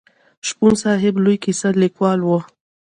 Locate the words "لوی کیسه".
1.23-1.69